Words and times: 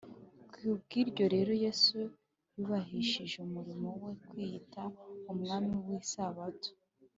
ku 0.53 0.65
bw’ibyo 0.79 1.25
rero 1.33 1.51
yesu 1.63 1.97
yubahishije 2.55 3.35
umurimo 3.47 3.87
we 4.01 4.11
kwiyita 4.27 4.81
“umwami 5.33 5.73
w’isabato 5.85 6.69